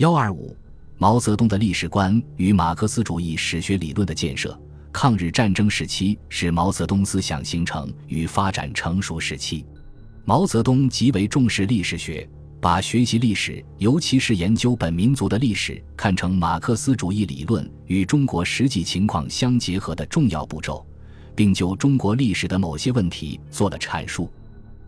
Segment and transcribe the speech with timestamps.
[0.00, 0.56] 幺二五，
[0.96, 4.58] 毛泽东的历史观与马克思主义史学理论的建设。
[4.90, 9.62] 抗日战争时期是毛泽东思想形成与发展成熟时期。
[10.24, 12.26] 毛泽东极为重视历史学，
[12.62, 20.82] 把学习历史，尤其是研究本民族的历史，看成马克思主义理论与中国实际情况相结合的重要步骤，
[21.34, 24.32] 并就中国历史的某些问题做了阐述。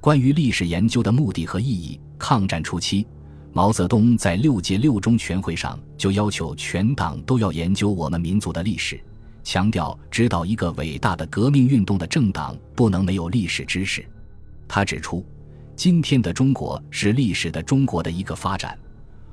[0.00, 3.04] 关于历史研究的目的和意义，抗战初期。
[3.52, 9.00] 毛泽东在六届六中全会上就要求全党都要研究我们民族的历史，
[9.42, 14.06] 强调指导一个伟大的革命运动的政党不能没有历史知识。
[14.68, 15.26] 他指出，
[15.74, 18.78] 今天的中国是历史的中国的一个发展，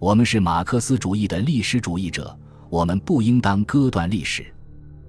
[0.00, 2.36] 我们是马克思主义的历史主义者，
[2.68, 4.44] 我们不应当割断历史。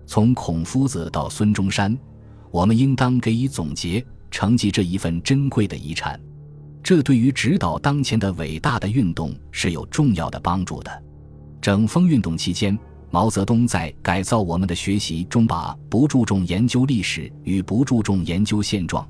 [0.05, 1.97] 从孔夫子到孙中山，
[2.51, 6.19] 我们应当给予总结，承继这一份珍贵的遗产。
[6.83, 11.03] 这对于指导当前的伟大的运动是有重要的帮助的。
[11.61, 12.77] 整风运动期间，
[13.11, 19.07] 毛泽东在改造我们的学习中，把不注重研究历史与不注重研究现状、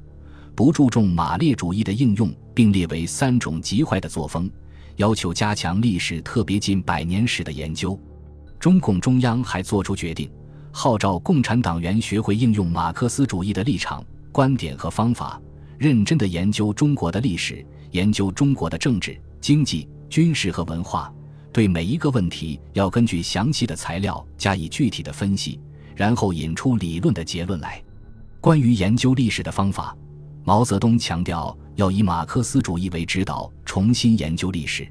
[0.53, 4.51] 不注重马列主义的应用并列为三种极坏的作风，
[4.97, 7.97] 要求加强历史特别近百年史的研究。
[8.59, 10.29] 中共中央还作出决定，
[10.71, 15.41] 号召共产党员学会应用马克思主义的立场、观点和方法。
[15.81, 21.11] 认真地研究中国的历史，研究中国的政治、经济、军事和文化，
[21.51, 25.59] 对每一个问题要根据详细的材料加以具体的分析，
[25.95, 27.83] 然后引出理论的结论来。
[28.39, 29.97] 关于研究历史的方法，
[30.43, 34.87] 毛泽东强调要以马克思主义为指导，重新研究历史，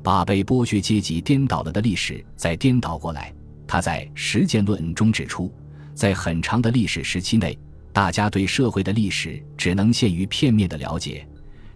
[0.00, 3.34] 把被剥削阶级颠倒了的历史再颠倒过来。
[3.66, 5.52] 他在《实践论》中指出，
[5.92, 7.58] 在很长的历史时期内。
[7.92, 11.26] 大家对社会的历史只能限于片面的了解，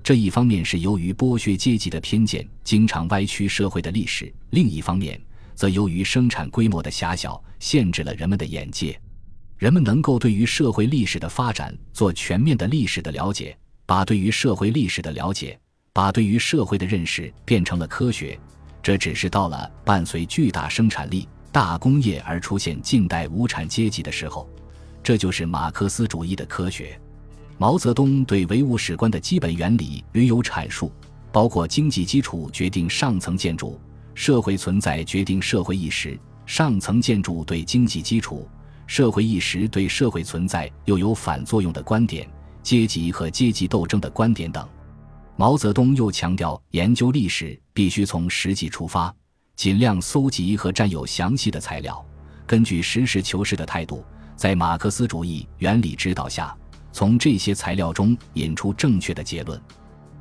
[0.03, 5.21] 这一方面是由于剥削阶级的偏见，经常歪曲社会的历史；另一方面，
[5.55, 8.99] 则由于生产规模的狭小，限制了人们的眼界。
[9.57, 15.59] 人们能够对于社会历史的发展做全面的历史的了解，把对于社会历史的了解，
[15.93, 18.39] 把对于社会的认识变成了科学。
[18.83, 24.49] 这只是到了伴随巨大生产力、大工业而出现近代无产阶级的时候。
[25.05, 26.99] 这就是马克思主义的科学。
[27.59, 30.91] 毛泽东对唯物史观的基本原理屡有阐述，
[31.31, 33.79] 包括经济基础决定上层建筑，
[34.15, 38.49] 社会存在决定社会意识，上层建筑对经济基础，
[38.87, 42.27] 社会意识对社会存在又有反作用的观点，
[42.63, 44.67] 阶级和阶级斗争的观点等。
[45.37, 49.15] 毛泽东又强调，研究历史必须从实际出发，
[49.55, 52.03] 尽量搜集和占有详细的材料，
[52.47, 54.03] 根据实事求是的态度。
[54.37, 56.55] 在马克思主义原理指导下，
[56.93, 59.61] 从这些材料中引出正确的结论。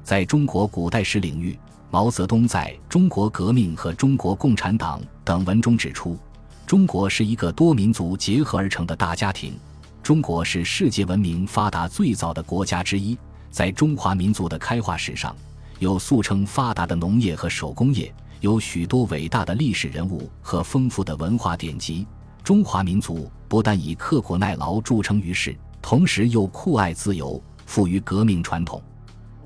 [0.03, 1.57] 在中国古代史领域，
[1.89, 6.17] 毛泽东在《中国革命和中国共产党》等文中指出，
[6.65, 9.53] 中国是一个多民族结合而成的大家庭。
[10.01, 13.17] 中国是世界文明发达最早的国家之一，
[13.49, 15.35] 在中华民族的开化史上，
[15.79, 22.05] 有素称发达的农业和手工业，有许多伟大的历史人物和丰富的文化典籍。
[22.43, 28.83] 中华民族不但以刻苦耐劳著称于世，同时又酷爱自由，富于革命传统。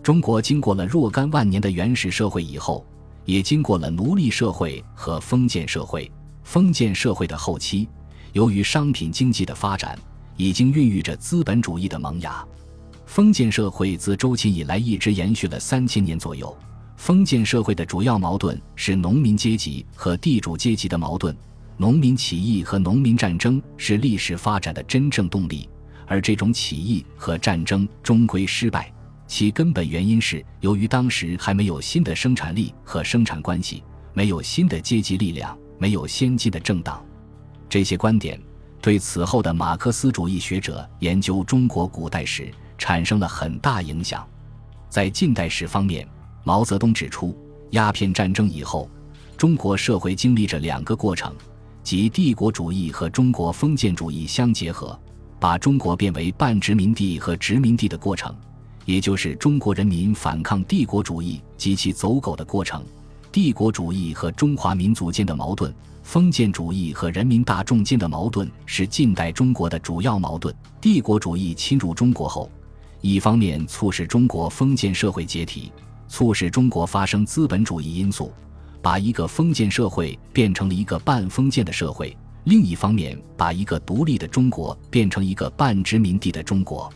[0.02, 2.84] 中国经过了若干万年的原始社会以后，
[3.24, 6.12] 也经过了奴隶社会和封建社会。
[6.44, 7.88] 封建社会的后期，
[8.34, 10.00] 由于商品经济的发展，
[10.36, 12.44] 已经孕育着资本主义的萌芽。
[13.06, 16.56] 封建社会自周秦以来一直延续了三千年左右。
[16.96, 21.36] 封建社会的主要矛盾是农民阶级和地主阶级的矛盾。
[21.80, 25.70] 农民起义和农民战争是历史发展的真正动力，
[26.08, 28.92] 而这种起义和战争终归失败，
[29.28, 33.84] 其根本原因是由于当时还没有新的生产力和生产关系，
[34.14, 37.06] 没有新的阶级力量，没有先进的政党。
[37.70, 38.42] 这些观点
[38.82, 44.28] 对此后的马克思主义学者研究中国古代史产生了很大影响。
[44.90, 46.08] 在近代史方面，
[46.44, 47.38] 毛泽东指出，
[47.72, 48.90] 鸦片战争以后，
[49.38, 51.32] 中国社会经历着两个过程。
[51.88, 55.00] 即帝国主义和中国封建主义相结合，
[55.40, 58.36] 把中国变为半殖民地和殖民地的过程，
[58.84, 62.84] 也就是中国人民反抗帝国主义及其走狗的过程。
[63.32, 65.74] 帝国主义和中华民族间的矛盾，
[66.04, 70.54] 封建主义和人民大众间的矛盾是近代中国的主要矛盾。
[70.82, 72.52] 帝国主义侵入中国后，
[73.00, 75.72] 一方面促使中国封建社会解体，
[76.10, 78.34] 促使中国发生资本主义因素。
[78.88, 86.90] 把一个封建社会变成了一个半封建的社会，另一方面，把一个独立的中国变成一个半殖民地的中国。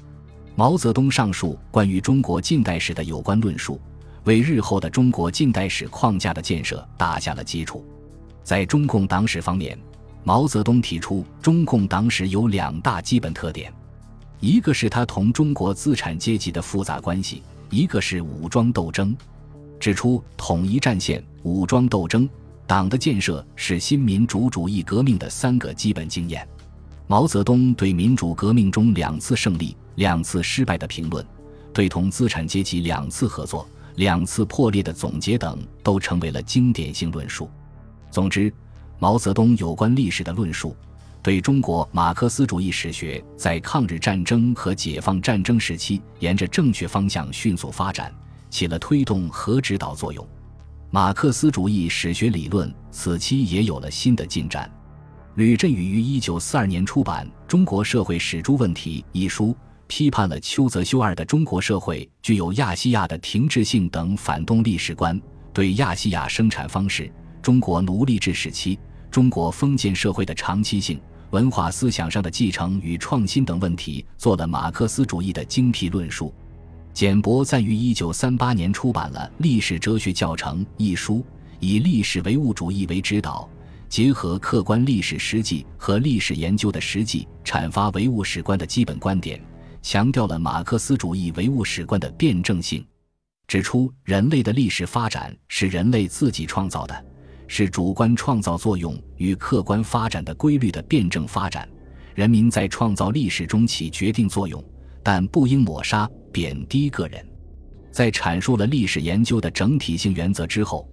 [0.55, 3.77] 毛泽东上述关于中国近代史的有关论述，
[4.23, 7.85] 为日后的中国近代史框架的建设打下了基础。
[8.41, 9.77] 在中共党史方面，
[10.23, 13.69] 毛泽东提出中共党史有两大基本特点，
[14.39, 19.13] 一个是他同中国资产阶级的复杂关系，一个是武装斗争。
[19.81, 22.29] 指出统一战线、武装斗争、
[22.67, 26.47] 党的建设是新民主主义革命的三个基本经验。
[27.07, 31.25] 毛泽东对民主革命中两次胜利、两次失败的评论，
[31.73, 37.49] 对同资产阶级两次合作、两次破裂的总结等，都成为了经典性论述。
[38.11, 38.53] 总之，
[38.99, 40.75] 毛泽东有关历史的论述，
[41.23, 48.13] 对中国马克思主义史学在抗日战争和解放战争时期沿着正确方向迅速发展。
[48.51, 50.27] 起了推动和指导作用。
[50.91, 54.69] 马克思主义史学理论此期也有了新的进展。
[55.35, 59.55] 吕振宇于一九四二年出版《中国社会史诸问题》一书，
[59.87, 65.19] 批判了邱泽修二的中国社会具有亚细亚的停滞性等反动历史观，
[65.53, 67.09] 对亚细亚生产方式、
[67.41, 68.77] 中国奴隶制时期、
[69.09, 70.99] 中国封建社会的长期性、
[71.29, 76.33] 文化思想上的继承与创新等问题做了马克思主义的精辟论述。
[76.93, 81.25] 简伯赞于一九三八年出版了《历史哲学教程》一书，
[81.59, 83.49] 以历史唯物主义为指导，
[83.87, 89.41] 结合客观历史实际和历史研究的实际，阐发唯物史观的基本观点，
[89.81, 92.85] 强调了马克思主义唯物史观的辩证性，
[93.47, 97.05] 指出人类的历史发展是人类自己创造的，
[97.47, 101.67] 是主观创造作用与客观发展的规律的辩证发展，
[102.15, 104.61] 人民在创造历史中起决定作用。
[105.03, 107.25] 但不应抹杀、贬低个人。
[107.91, 110.87] 在阐述了历史研究的整体性原则之后，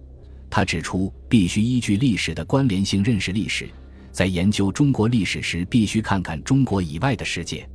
[0.49, 3.69] 他指出必须依据历史的关联性认识历史，
[4.11, 7.67] 在研究中国历史时必须看看中国以外的世界。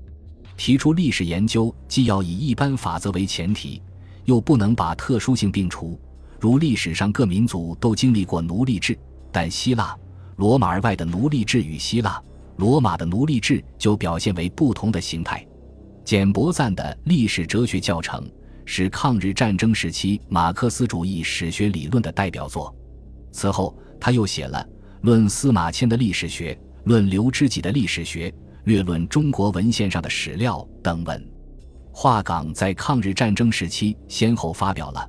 [0.56, 3.80] 提出历史研究既要以一般法则为前提，
[4.24, 5.98] 又不能把特殊性摒除。
[6.38, 8.96] 如历史上各民族都经历过奴隶制，
[9.32, 9.96] 但希腊、
[10.36, 12.22] 罗马而外的奴隶制与希腊、
[12.56, 15.44] 罗马的奴隶制就表现为不同的形态。
[16.04, 18.30] 简伯赞的历史哲学教程
[18.66, 22.74] 是抗日战争时期马克思主义史学理论的代表作。
[23.32, 24.58] 此后，他又写了
[25.00, 26.52] 《论司马迁的历史学》
[26.84, 28.28] 《论刘知几的历史学》
[28.64, 31.26] 《略论中国文献上的史料》等文。
[31.90, 35.00] 华岗在抗日战争时期先后发表了《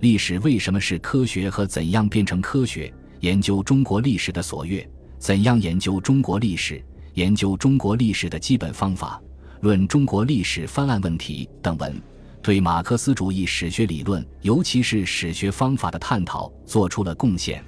[0.00, 2.88] 历史为什么是科学和怎样变成科学》
[3.20, 4.80] 《研究中国历史的所阅》
[5.18, 6.74] 《怎样研究中国历史》
[7.14, 9.22] 《研究中国历史的基本方法》。
[9.62, 11.94] 论中国历史翻案问题等文，
[12.42, 17.64] 对马克思主义史学理论，尤其是史学方法的探讨，做出了贡献。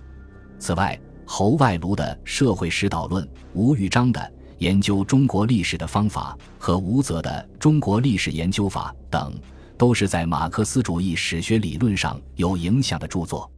[0.58, 9.32] 此外，侯外庐的《社会史导论》、吴玉章的研究中国历史的方法和吴泽的《中国历史研究法》等，
[9.78, 13.48] 都是在马克思主义史学理论上有影响的著作。